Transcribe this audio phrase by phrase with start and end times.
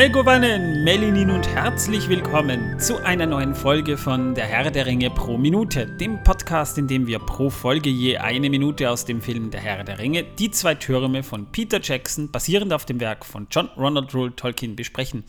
[0.00, 5.36] Megovanen, Melinin und herzlich willkommen zu einer neuen Folge von Der Herr der Ringe pro
[5.36, 9.60] Minute, dem Podcast, in dem wir pro Folge je eine Minute aus dem Film Der
[9.60, 13.66] Herr der Ringe, die zwei Türme von Peter Jackson, basierend auf dem Werk von John
[13.76, 15.22] Ronald Rule Tolkien, besprechen.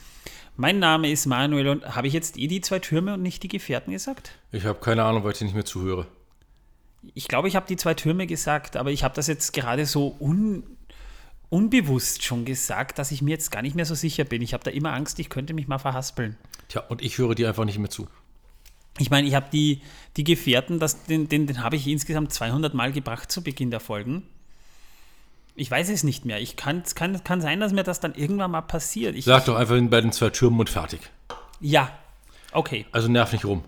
[0.56, 3.50] Mein Name ist Manuel und habe ich jetzt eh die zwei Türme und nicht die
[3.50, 4.32] Gefährten gesagt?
[4.54, 6.08] Ich habe keine Ahnung, weil ich nicht mehr zuhöre.
[7.14, 10.16] Ich glaube, ich habe die zwei Türme gesagt, aber ich habe das jetzt gerade so
[10.22, 10.64] un
[11.52, 14.42] unbewusst schon gesagt, dass ich mir jetzt gar nicht mehr so sicher bin.
[14.42, 16.38] Ich habe da immer Angst, ich könnte mich mal verhaspeln.
[16.70, 18.08] Tja, und ich höre dir einfach nicht mehr zu.
[18.98, 19.82] Ich meine, ich habe die,
[20.18, 23.82] die Gefährten, das, den, den, den habe ich insgesamt 200 Mal gebracht zu Beginn der
[23.82, 24.24] Folgen.
[25.56, 26.40] Ich weiß es nicht mehr.
[26.40, 29.16] Ich kann, kann, kann sein, dass mir das dann irgendwann mal passiert.
[29.16, 31.02] Ich, Sag doch einfach bei den zwei Türmen und fertig.
[31.60, 31.92] Ja,
[32.54, 32.86] okay.
[32.94, 33.64] Also nerv nicht rum.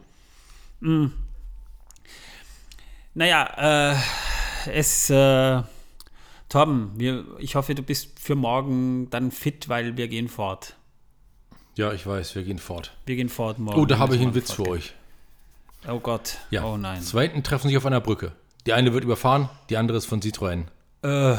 [3.13, 5.61] Naja, äh, es, äh,
[6.53, 10.75] Torben, wir, ich hoffe, du bist für morgen dann fit, weil wir gehen fort.
[11.75, 12.95] Ja, ich weiß, wir gehen fort.
[13.07, 13.79] Wir gehen fort morgen.
[13.79, 14.93] Oh, da habe ich einen Witz für euch.
[15.89, 16.37] Oh Gott.
[16.51, 16.63] Ja.
[16.63, 17.01] Oh nein.
[17.01, 18.33] Zweiten treffen sich auf einer Brücke.
[18.67, 20.65] Die eine wird überfahren, die andere ist von Citroën.
[21.01, 21.37] Äh.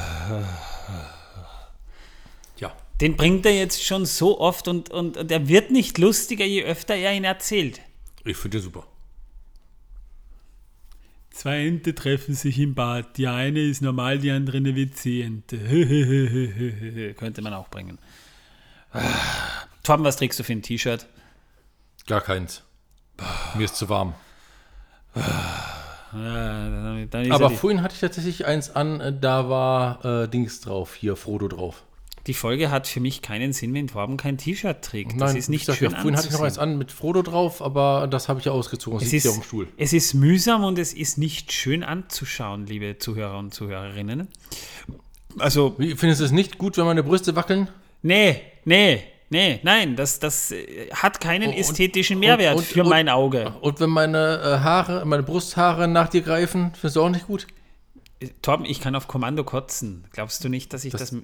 [2.59, 2.73] Ja.
[3.01, 6.65] Den bringt er jetzt schon so oft und, und, und er wird nicht lustiger, je
[6.65, 7.81] öfter er ihn erzählt.
[8.25, 8.85] Ich finde super.
[11.35, 13.17] Zwei Ente treffen sich im Bad.
[13.17, 15.59] Die eine ist normal, die andere eine WC-Ente.
[17.19, 17.99] Könnte man auch bringen.
[18.93, 19.01] Ah.
[19.83, 21.09] Torben, was trägst du für ein T-Shirt?
[22.07, 22.63] Gar keins.
[23.57, 24.15] Mir ist zu warm.
[26.13, 30.95] Ja, ist Aber vorhin hatte ich tatsächlich eins an, äh, da war äh, Dings drauf,
[30.95, 31.83] hier, Frodo drauf.
[32.27, 35.21] Die Folge hat für mich keinen Sinn, wenn Torben kein T-Shirt trägt.
[35.21, 38.07] Das ist nicht schön ja, vorhin hatte ich noch eins an mit Frodo drauf, aber
[38.11, 38.99] das habe ich ja ausgezogen.
[38.99, 39.69] Das Es ist, dem Stuhl.
[39.77, 44.29] es ist mühsam und es ist nicht schön anzuschauen, liebe Zuhörer und Zuhörerinnen.
[45.39, 47.69] Also, Wie, findest du es nicht gut, wenn meine Brüste wackeln?
[48.03, 52.89] nee, nee, nee, nein, das, das äh, hat keinen Und- ästhetischen Mehrwert und- für und-
[52.89, 53.55] mein Auge.
[53.61, 57.47] Und wenn meine äh, Haare, meine Brusthaare nach dir greifen, findest du auch nicht gut?
[58.43, 60.05] Torben, ich kann auf Kommando kotzen.
[60.13, 61.17] Glaubst du nicht, dass ich das, Das-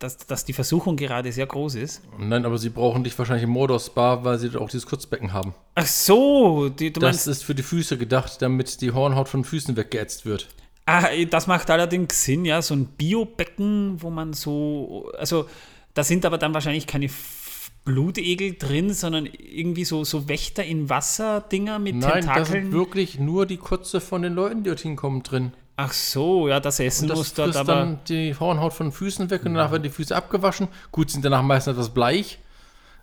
[0.00, 2.02] dass, dass die Versuchung gerade sehr groß ist?
[2.18, 5.54] Nein, aber sie brauchen dich wahrscheinlich im Mordor Spa, weil sie auch dieses Kurzbecken haben.
[5.76, 9.44] Ach so, die, du Das meinst, ist für die Füße gedacht, damit die Hornhaut von
[9.44, 10.48] Füßen weggeätzt wird.
[10.86, 15.46] ah, das macht allerdings Sinn, ja, so ein Biobecken, wo man so, also
[15.94, 20.88] da sind aber dann wahrscheinlich keine F- Blutegel drin, sondern irgendwie so, so Wächter in
[20.90, 22.72] Wasser-Dinger mit Nein, da sind Tentakeln.
[22.72, 25.52] wirklich nur die Kotze von den Leuten, die dort hinkommen, drin.
[25.82, 27.74] Ach so, ja, das Essen Und das muss dort aber.
[27.74, 30.68] dann die Hornhaut von Füßen weg und danach werden die Füße abgewaschen.
[30.92, 32.38] Gut, sind danach meistens etwas bleich,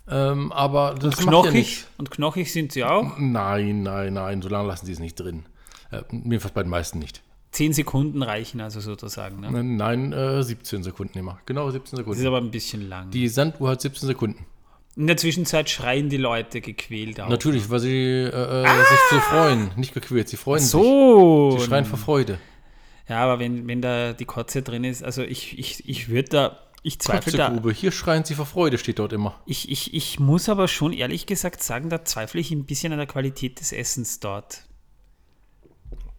[0.09, 1.53] ähm, aber das macht ja knochig.
[1.53, 1.87] nichts.
[1.97, 3.17] und knochig sind sie auch.
[3.17, 5.45] Nein, nein, nein, so lange lassen sie es nicht drin.
[5.91, 7.21] Äh, jedenfalls bei den meisten nicht.
[7.51, 9.39] Zehn Sekunden reichen also sozusagen.
[9.39, 9.49] Ne?
[9.51, 11.39] Nein, nein äh, 17 Sekunden immer.
[11.45, 12.27] Genau 17 Das ist Sekunden.
[12.27, 13.09] aber ein bisschen lang.
[13.09, 14.45] Die Sanduhr hat 17 Sekunden.
[14.95, 17.29] In der Zwischenzeit schreien die Leute gequält auf.
[17.29, 19.71] Natürlich, weil sie äh, äh, sich so freuen.
[19.75, 21.51] Nicht gequält, sie freuen So.
[21.51, 21.61] sich.
[21.61, 22.37] Sie schreien vor Freude.
[23.07, 26.59] Ja, aber wenn, wenn da die Kotze drin ist, also ich, ich, ich würde da,
[26.83, 27.61] ich zweifle da.
[27.71, 29.39] Hier schreien sie vor Freude, steht dort immer.
[29.45, 32.99] Ich, ich, ich muss aber schon ehrlich gesagt sagen, da zweifle ich ein bisschen an
[32.99, 34.63] der Qualität des Essens dort.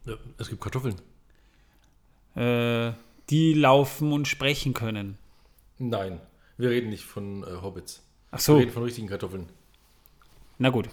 [0.07, 0.97] Ja, es gibt Kartoffeln.
[2.35, 2.93] Äh,
[3.29, 5.19] die laufen und sprechen können.
[5.79, 6.21] Nein,
[6.57, 8.03] wir reden nicht von äh, Hobbits.
[8.31, 9.49] Ach Wir so, reden von richtigen Kartoffeln.
[10.59, 10.89] na gut.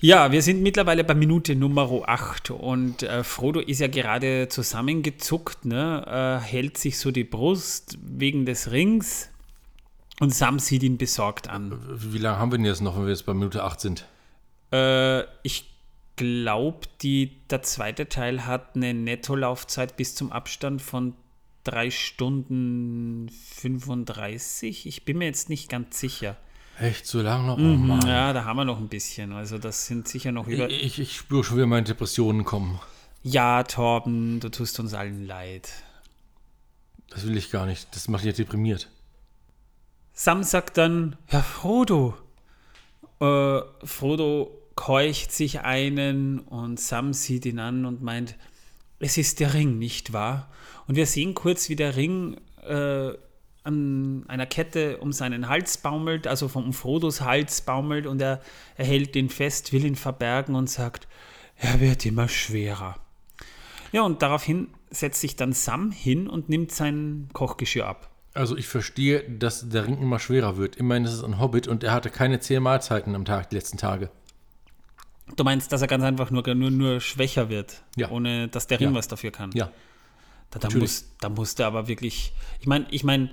[0.00, 5.64] Ja, wir sind mittlerweile bei Minute Nummer 8 und äh, Frodo ist ja gerade zusammengezuckt,
[5.64, 6.38] ne?
[6.40, 9.28] äh, hält sich so die Brust wegen des Rings
[10.20, 11.76] und Sam sieht ihn besorgt an.
[11.88, 14.06] Wie lange haben wir denn jetzt noch, wenn wir jetzt bei Minute 8 sind?
[14.72, 15.68] Äh, ich
[16.14, 21.14] glaube, der zweite Teil hat eine Nettolaufzeit bis zum Abstand von
[21.64, 24.86] 3 Stunden 35.
[24.86, 26.36] Ich bin mir jetzt nicht ganz sicher.
[26.80, 27.58] Echt so lange noch?
[27.58, 28.06] Oh Mann.
[28.06, 29.32] Ja, da haben wir noch ein bisschen.
[29.32, 30.70] Also das sind sicher noch über...
[30.70, 32.80] Ich, ich, ich spüre schon, wie meine Depressionen kommen.
[33.22, 35.68] Ja, Torben, du tust uns allen leid.
[37.10, 37.88] Das will ich gar nicht.
[37.94, 38.90] Das macht dich ja deprimiert.
[40.12, 42.16] Sam sagt dann, ja, Frodo.
[43.20, 48.36] Äh, Frodo keucht sich einen und Sam sieht ihn an und meint,
[49.00, 50.48] es ist der Ring, nicht wahr?
[50.86, 53.12] Und wir sehen kurz, wie der Ring äh,
[53.68, 58.40] an einer Kette um seinen Hals baumelt, also vom Frodos Hals baumelt und er,
[58.76, 61.06] er hält ihn fest, will ihn verbergen und sagt,
[61.56, 62.96] er wird immer schwerer.
[63.92, 68.10] Ja, und daraufhin setzt sich dann Sam hin und nimmt sein Kochgeschirr ab.
[68.34, 70.76] Also ich verstehe, dass der Ring immer schwerer wird.
[70.76, 73.78] Immerhin ist es ein Hobbit und er hatte keine zehn Mahlzeiten am Tag die letzten
[73.78, 74.10] Tage.
[75.36, 78.10] Du meinst, dass er ganz einfach nur, nur, nur schwächer wird, Ja.
[78.10, 78.94] ohne dass der Ring Ja.
[78.94, 79.50] was dafür kann.
[79.52, 79.70] Ja.
[80.50, 82.32] Da, da, muss, da musste aber wirklich.
[82.60, 83.30] Ich meine, ich meine,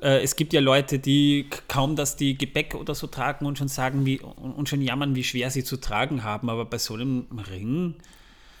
[0.00, 3.68] äh, es gibt ja Leute, die kaum, dass die Gebäck oder so tragen und schon
[3.68, 6.50] sagen, wie, und schon jammern, wie schwer sie zu tragen haben.
[6.50, 7.94] Aber bei so einem Ring,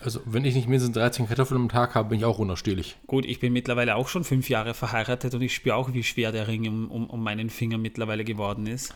[0.00, 2.96] Also, wenn ich nicht mindestens 13 Kartoffeln am Tag habe, bin ich auch unerstehlich.
[3.06, 6.30] gut, ich bin mittlerweile auch schon fünf Jahre verheiratet und ich spüre auch, wie schwer
[6.32, 8.94] der Ring um, um, um meinen Finger mittlerweile geworden ist.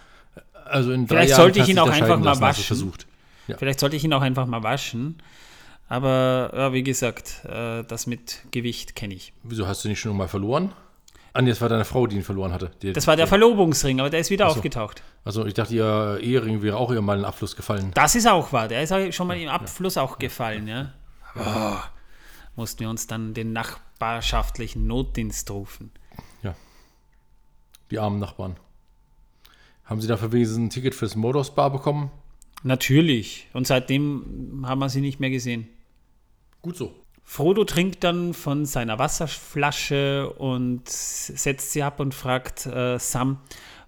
[0.64, 2.64] Also in drei Vielleicht Jahren sollte ich ihn auch einfach mal lassen, waschen.
[2.64, 3.06] versucht.
[3.48, 3.56] Ja.
[3.58, 5.16] Vielleicht sollte ich ihn auch einfach mal waschen.
[5.88, 9.32] Aber ja, wie gesagt, äh, das mit Gewicht kenne ich.
[9.42, 10.72] Wieso hast du nicht schon mal verloren?
[11.34, 12.72] Ah, nee, das war deine Frau, die ihn verloren hatte.
[12.82, 14.56] Die, Das war der Verlobungsring, aber der ist wieder Ach so.
[14.56, 15.02] aufgetaucht.
[15.24, 17.90] Also ich dachte, ihr Ehering wäre auch ihr mal in den Abfluss gefallen.
[17.94, 18.68] Das ist auch wahr.
[18.68, 20.92] Der ist auch schon mal im Abfluss auch gefallen, ja.
[21.34, 21.76] Oh,
[22.56, 25.90] mussten wir uns dann den nachbarschaftlichen Notdienst rufen.
[27.90, 28.56] Die armen Nachbarn.
[29.84, 32.10] Haben sie dafür wenigstens ein Ticket fürs Motorspa bekommen?
[32.62, 33.48] Natürlich.
[33.52, 35.68] Und seitdem haben wir sie nicht mehr gesehen.
[36.62, 36.94] Gut so.
[37.24, 43.38] Frodo trinkt dann von seiner Wasserflasche und setzt sie ab und fragt äh, Sam,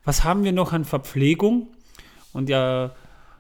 [0.05, 1.69] was haben wir noch an Verpflegung?
[2.33, 2.95] Und er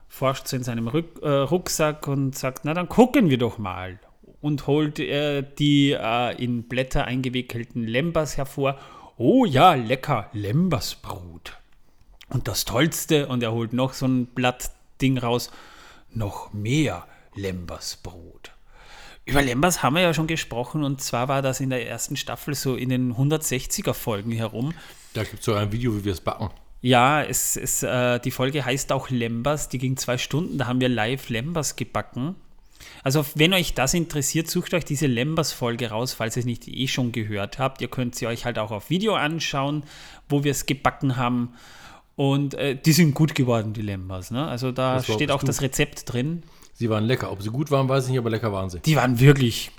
[0.09, 3.99] forscht so in seinem Rück, äh, Rucksack und sagt, na dann gucken wir doch mal.
[4.41, 8.79] Und holt äh, die äh, in Blätter eingewickelten Lembas hervor.
[9.17, 11.59] Oh ja, lecker, Lembasbrot.
[12.29, 15.51] Und das Tollste, und er holt noch so ein Blattding raus,
[16.11, 18.54] noch mehr Lembersbrot.
[19.27, 22.55] Über Lembas haben wir ja schon gesprochen und zwar war das in der ersten Staffel
[22.55, 24.75] so in den 160er Folgen herum.
[25.15, 26.51] Da gibt es so ein Video, wie wir es backen.
[26.83, 30.81] Ja, es, es, äh, die Folge heißt auch Lembas, die ging zwei Stunden, da haben
[30.81, 32.35] wir live Lembas gebacken.
[33.03, 36.87] Also wenn euch das interessiert, sucht euch diese Lembas-Folge raus, falls ihr es nicht eh
[36.87, 37.81] schon gehört habt.
[37.81, 39.85] Ihr könnt sie euch halt auch auf Video anschauen,
[40.29, 41.55] wo wir es gebacken haben.
[42.17, 44.31] Und äh, die sind gut geworden, die Lembas.
[44.31, 44.47] Ne?
[44.47, 46.43] Also da steht auch du- das Rezept drin.
[46.75, 47.31] Sie waren lecker.
[47.31, 48.81] Ob sie gut waren, weiß ich nicht, aber lecker waren sie.
[48.81, 49.71] Die waren wirklich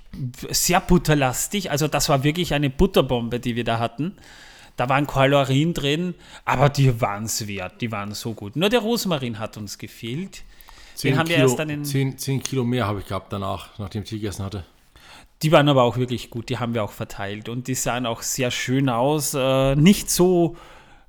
[0.49, 1.69] sehr butterlastig.
[1.69, 4.15] Also das war wirklich eine Butterbombe, die wir da hatten.
[4.77, 7.81] Da waren Kalorien drin, aber die waren es wert.
[7.81, 8.55] Die waren so gut.
[8.55, 10.43] Nur der Rosmarin hat uns gefehlt.
[11.03, 11.85] Den haben wir Kilo, erst dann in.
[11.85, 14.65] 10, 10 Kilo mehr habe ich gehabt danach, nachdem ich die gegessen hatte.
[15.41, 16.49] Die waren aber auch wirklich gut.
[16.49, 17.49] Die haben wir auch verteilt.
[17.49, 19.33] Und die sahen auch sehr schön aus.
[19.33, 20.55] Äh, nicht so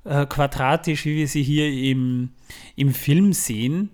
[0.03, 2.31] äh, quadratisch, wie wir sie hier im,
[2.75, 3.89] im Film sehen.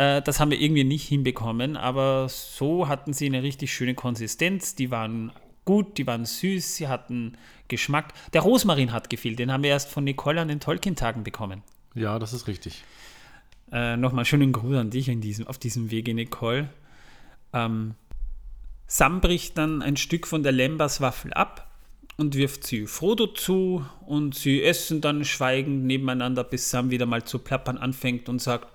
[0.00, 1.76] Äh, das haben wir irgendwie nicht hinbekommen.
[1.76, 4.74] Aber so hatten sie eine richtig schöne Konsistenz.
[4.74, 5.30] Die waren
[5.66, 7.36] gut, die waren süß, sie hatten
[7.68, 8.14] Geschmack.
[8.32, 9.38] Der Rosmarin hat gefehlt.
[9.38, 11.62] Den haben wir erst von Nicole an den Tolkien-Tagen bekommen.
[11.94, 12.82] Ja, das ist richtig.
[13.72, 16.70] Äh, Nochmal schönen Gruß an dich diesem, auf diesem Wege, Nicole.
[17.52, 17.94] Ähm,
[18.86, 21.70] Sam bricht dann ein Stück von der Lembas-Waffel ab
[22.16, 27.24] und wirft sie Frodo zu und sie essen dann schweigend nebeneinander, bis Sam wieder mal
[27.24, 28.68] zu plappern anfängt und sagt,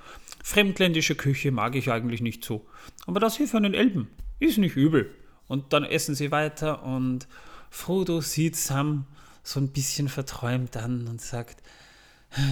[0.45, 2.67] fremdländische Küche mag ich eigentlich nicht so.
[3.07, 4.09] Aber das hier für einen Elben
[4.39, 5.11] ist nicht übel.
[5.47, 7.27] Und dann essen sie weiter und
[7.71, 9.07] Frodo sieht Sam
[9.41, 11.63] so ein bisschen verträumt an und sagt,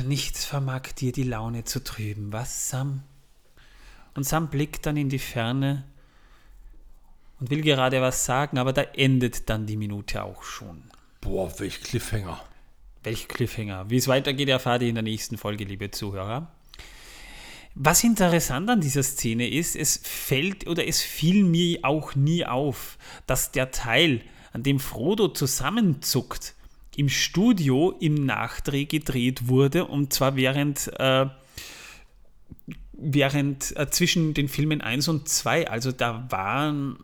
[0.06, 3.04] Nichts vermag dir die Laune zu trüben, was, Sam?
[4.16, 5.84] Und Sam blickt dann in die Ferne
[7.40, 10.84] und will gerade was sagen, aber da endet dann die Minute auch schon.
[11.22, 12.42] Boah, welch Cliffhanger.
[13.04, 13.90] Welch Cliffhanger.
[13.90, 16.52] Wie es weitergeht, erfahrt ihr in der nächsten Folge, liebe Zuhörer.
[17.76, 22.98] Was interessant an dieser Szene ist, es fällt oder es fiel mir auch nie auf,
[23.26, 26.54] dass der Teil, an dem Frodo zusammenzuckt,
[26.96, 31.26] im Studio im Nachdreh gedreht wurde und zwar während, äh,
[32.92, 35.70] während äh, zwischen den Filmen 1 und 2.
[35.70, 36.98] Also da waren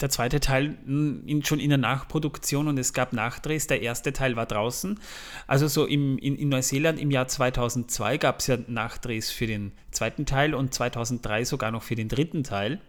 [0.00, 3.66] der zweite Teil in, schon in der Nachproduktion und es gab Nachdrehs.
[3.66, 4.98] Der erste Teil war draußen.
[5.46, 9.72] Also so im, in, in Neuseeland im Jahr 2002 gab es ja Nachdrehs für den
[9.90, 12.80] zweiten Teil und 2003 sogar noch für den dritten Teil.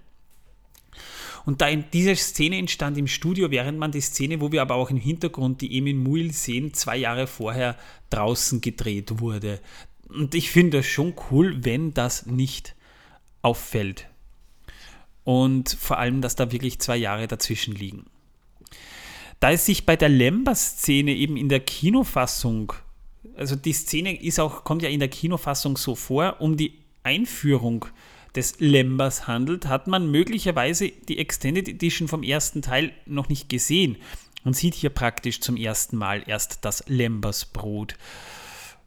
[1.46, 4.76] Und da in dieser Szene entstand im Studio, während man die Szene, wo wir aber
[4.76, 7.76] auch im Hintergrund die Emin Muil sehen, zwei Jahre vorher
[8.10, 9.60] draußen gedreht wurde.
[10.10, 12.76] Und ich finde das schon cool, wenn das nicht
[13.42, 14.09] auffällt.
[15.30, 18.08] Und vor allem, dass da wirklich zwei Jahre dazwischen liegen.
[19.40, 22.74] Da es sich bei der Lember-Szene eben in der Kinofassung,
[23.36, 27.86] also die Szene ist auch, kommt ja in der Kinofassung so vor, um die Einführung
[28.34, 33.98] des Lembers handelt, hat man möglicherweise die Extended Edition vom ersten Teil noch nicht gesehen
[34.44, 37.94] und sieht hier praktisch zum ersten Mal erst das Lembersbrot.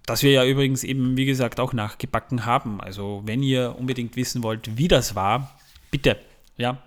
[0.07, 2.81] Das wir ja übrigens eben, wie gesagt, auch nachgebacken haben.
[2.81, 5.57] Also, wenn ihr unbedingt wissen wollt, wie das war,
[5.93, 6.19] bitte,
[6.57, 6.83] ja,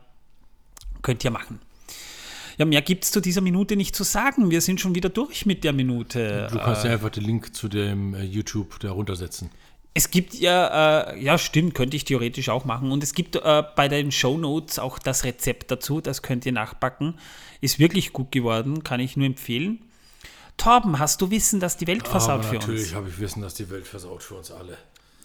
[1.01, 1.60] könnt ihr machen.
[2.57, 4.50] Ja, mehr gibt es zu dieser Minute nicht zu sagen.
[4.50, 6.48] Wir sind schon wieder durch mit der Minute.
[6.51, 9.50] Du kannst ja einfach den Link zu dem äh, YouTube da runtersetzen.
[9.93, 12.91] Es gibt ja, äh, ja stimmt, könnte ich theoretisch auch machen.
[12.91, 16.51] Und es gibt äh, bei den Show Notes auch das Rezept dazu, das könnt ihr
[16.51, 17.15] nachbacken.
[17.62, 19.79] Ist wirklich gut geworden, kann ich nur empfehlen.
[20.57, 22.95] Torben, hast du Wissen, dass die Welt versaut Aber für natürlich uns?
[22.95, 24.77] habe ich Wissen, dass die Welt versaut für uns alle.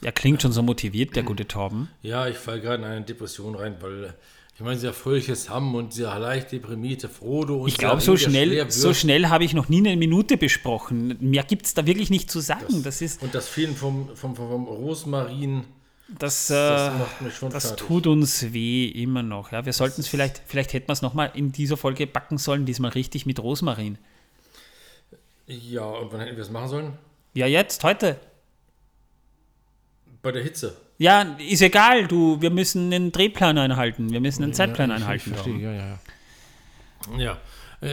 [0.03, 1.89] Ja, klingt schon so motiviert, der gute Torben.
[2.03, 4.15] Ja, ich falle gerade in eine Depression rein, weil
[4.61, 8.71] ich meine, sehr fröhliches Sam und sehr leicht deprimierte Frodo und Ich glaube, so schnell,
[8.71, 11.17] so schnell habe ich noch nie eine Minute besprochen.
[11.21, 12.83] Mehr gibt es da wirklich nicht zu sagen.
[12.83, 15.65] Das ist, Und das Fehlen vom, vom, vom, vom Rosmarin,
[16.19, 16.93] das, das
[17.41, 19.53] äh, das tut uns weh immer noch.
[19.53, 22.67] Ja, wir sollten es vielleicht, vielleicht hätten wir es nochmal in dieser Folge backen sollen,
[22.67, 23.97] diesmal richtig mit Rosmarin.
[25.47, 26.93] Ja, und wann hätten wir es machen sollen?
[27.35, 28.19] Ja, jetzt, heute.
[30.23, 30.77] Bei der Hitze.
[30.99, 35.03] Ja, ist egal, du, wir müssen einen Drehplan einhalten, wir müssen einen Zeitplan Ja, ich-
[35.03, 35.31] einhalten.
[35.31, 35.99] Ich verstehe, ja, ja,
[37.19, 37.19] ja.
[37.19, 37.39] Ja,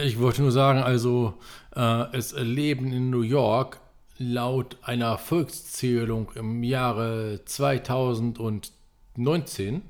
[0.04, 1.32] ich wollte nur sagen, also
[1.74, 3.80] äh, es leben in New York
[4.18, 9.80] laut einer Volkszählung im Jahre 2019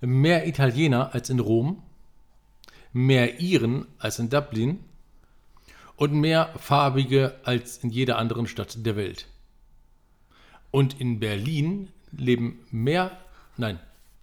[0.00, 1.82] mehr Italiener als in Rom,
[2.92, 4.78] mehr Iren als in Dublin
[5.96, 9.26] und mehr Farbige als in jeder anderen Stadt der Welt.
[10.70, 13.18] Und in Berlin leben mehr,
[13.56, 13.78] nein,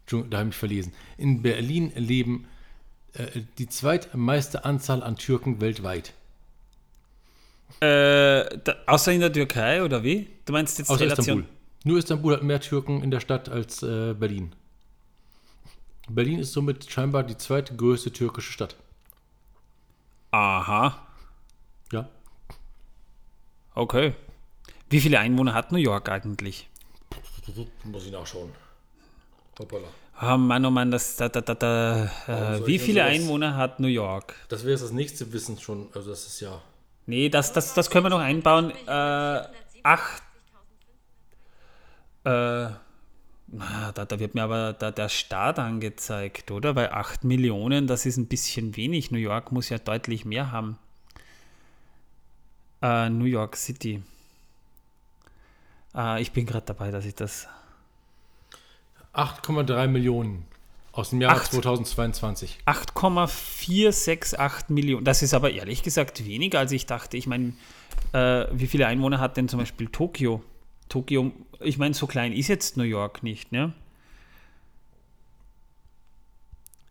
[0.07, 0.93] da habe ich verlesen.
[1.17, 2.47] In Berlin leben
[3.13, 6.13] äh, die zweitmeiste Anzahl an Türken weltweit.
[7.81, 10.27] Äh, da, außer in der Türkei, oder wie?
[10.45, 11.39] Du meinst jetzt Außer Relation?
[11.39, 11.45] Istanbul.
[11.83, 14.53] Nur Istanbul hat mehr Türken in der Stadt als äh, Berlin.
[16.09, 18.75] Berlin ist somit scheinbar die zweitgrößte türkische Stadt.
[20.31, 21.07] Aha,
[21.91, 22.09] Ja.
[23.73, 24.13] okay.
[24.89, 26.69] Wie viele Einwohner hat New York eigentlich?
[27.83, 28.51] Muss ich nachschauen.
[29.59, 29.87] Hoppala.
[30.21, 33.87] Oh Mann, oh Mann, das, da, da, da, da, äh, wie viele Einwohner hat New
[33.87, 34.35] York?
[34.47, 35.89] Das wäre jetzt das nächste Wissen schon.
[35.93, 36.61] Also das ist ja.
[37.05, 38.71] Nee, das, das, das können wir noch einbauen.
[38.87, 39.41] Äh,
[39.83, 40.23] acht.
[42.23, 42.69] Äh,
[43.47, 46.73] na, da, da wird mir aber da, der Staat angezeigt, oder?
[46.73, 49.11] Bei 8 Millionen, das ist ein bisschen wenig.
[49.11, 50.77] New York muss ja deutlich mehr haben.
[52.81, 54.01] Äh, New York City.
[55.95, 57.47] Äh, ich bin gerade dabei, dass ich das.
[59.13, 60.45] 8,3 Millionen
[60.91, 61.51] aus dem Jahr Acht.
[61.51, 62.59] 2022.
[62.65, 65.05] 8,468 Millionen.
[65.05, 67.15] Das ist aber ehrlich gesagt weniger, als ich dachte.
[67.15, 67.53] Ich meine,
[68.11, 70.43] äh, wie viele Einwohner hat denn zum Beispiel Tokio?
[70.89, 73.73] Tokio, ich meine, so klein ist jetzt New York nicht, ne?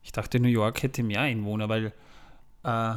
[0.02, 1.92] Ich dachte, New York hätte mehr Einwohner, weil
[2.62, 2.94] äh,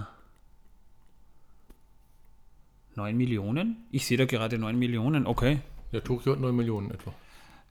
[2.96, 3.86] 9 Millionen?
[3.92, 5.60] Ich sehe da gerade 9 Millionen, okay.
[5.92, 7.14] Ja, Tokio hat 9 Millionen etwa.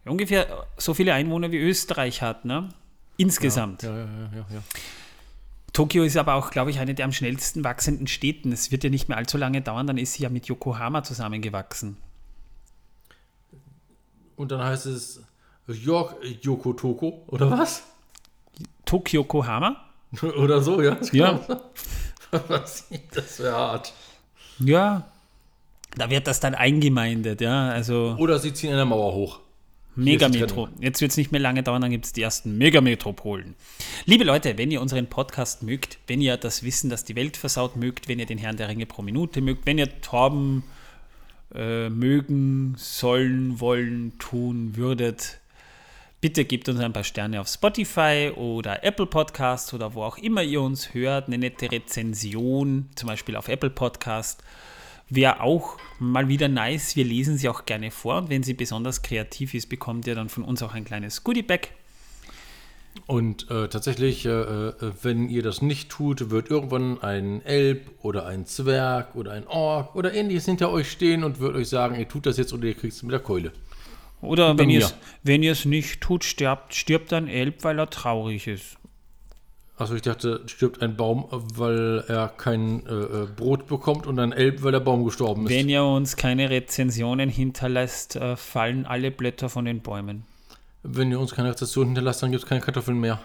[0.05, 2.69] Ungefähr so viele Einwohner wie Österreich hat, ne?
[3.17, 3.83] Insgesamt.
[3.83, 4.63] Ja, ja, ja, ja, ja.
[5.73, 8.53] Tokio ist aber auch, glaube ich, eine der am schnellsten wachsenden Städten.
[8.53, 11.97] Es wird ja nicht mehr allzu lange dauern, dann ist sie ja mit Yokohama zusammengewachsen.
[14.37, 15.23] Und dann heißt es
[15.67, 17.83] York Yoko Toko, oder was?
[18.85, 19.77] Tokio Yokohama?
[20.23, 20.97] oder so, ja?
[21.13, 21.41] Ja.
[22.31, 23.95] Das wäre hart.
[24.59, 25.07] Ja.
[25.97, 27.71] Da wird das dann eingemeindet, ja.
[27.71, 29.41] Also Oder sie ziehen eine Mauer hoch.
[29.97, 30.69] Megametro.
[30.79, 33.55] Jetzt wird es nicht mehr lange dauern, dann gibt es die ersten Megametropolen.
[34.05, 37.77] Liebe Leute, wenn ihr unseren Podcast mögt, wenn ihr das Wissen, das die Welt versaut
[37.77, 40.65] mögt, wenn ihr den Herrn der Ringe pro Minute mögt, wenn ihr Torben
[41.55, 45.41] äh, mögen, sollen, wollen, tun würdet,
[46.21, 50.43] bitte gebt uns ein paar Sterne auf Spotify oder Apple Podcast oder wo auch immer
[50.43, 51.29] ihr uns hört.
[51.29, 54.43] Eine nette Rezension, zum Beispiel auf Apple Podcast.
[55.09, 56.97] Wäre auch mal wieder nice.
[56.97, 60.29] Wir lesen sie auch gerne vor und wenn sie besonders kreativ ist, bekommt ihr dann
[60.29, 61.71] von uns auch ein kleines Goodie-Bag.
[63.07, 64.73] Und äh, tatsächlich, äh, äh,
[65.03, 69.95] wenn ihr das nicht tut, wird irgendwann ein Elb oder ein Zwerg oder ein Ork
[69.95, 72.75] oder ähnliches hinter euch stehen und wird euch sagen, ihr tut das jetzt oder ihr
[72.75, 73.53] kriegt es mit der Keule.
[74.23, 78.77] Oder wenn ihr es nicht tut, stirbt, stirbt ein Elb, weil er traurig ist.
[79.79, 84.33] Achso, ich dachte, stirbt ein Baum, weil er kein äh, äh, Brot bekommt und ein
[84.33, 85.51] Elb, weil der Baum gestorben ist.
[85.51, 90.25] Wenn ihr uns keine Rezensionen hinterlässt, äh, fallen alle Blätter von den Bäumen.
[90.83, 93.21] Wenn ihr uns keine Rezession hinterlasst, dann gibt es keine Kartoffeln mehr.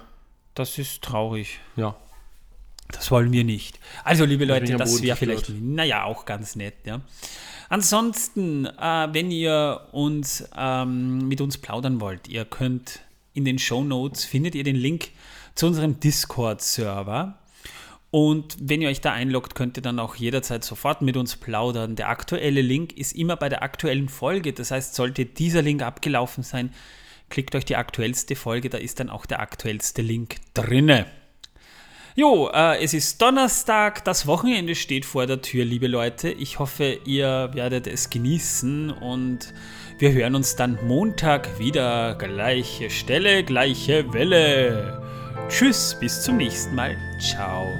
[0.53, 1.60] Das ist traurig.
[1.77, 1.96] Ja.
[2.91, 3.79] Das wollen wir nicht.
[4.03, 6.74] Also, liebe Leute, das wäre vielleicht, naja, auch ganz nett.
[6.84, 7.00] Ja.
[7.70, 13.00] Ansonsten, äh, wenn ihr uns ähm, mit uns plaudern wollt, ihr könnt
[13.34, 15.12] in den Show Notes findet ihr den Link
[15.55, 17.38] zu unserem Discord-Server.
[18.12, 21.96] Und wenn ihr euch da einloggt, könnt ihr dann auch jederzeit sofort mit uns plaudern.
[21.96, 24.51] Der aktuelle Link ist immer bei der aktuellen Folge.
[24.51, 26.74] Das heißt, sollte dieser Link abgelaufen sein,
[27.29, 31.05] klickt euch die aktuellste Folge, da ist dann auch der aktuellste Link drinne.
[32.13, 36.29] Jo, äh, es ist Donnerstag, das Wochenende steht vor der Tür, liebe Leute.
[36.29, 39.53] Ich hoffe, ihr werdet es genießen und
[39.98, 42.15] wir hören uns dann Montag wieder.
[42.15, 45.01] Gleiche Stelle, gleiche Welle.
[45.50, 46.95] Tschüss, bis zum nächsten Mal.
[47.19, 47.77] Ciao.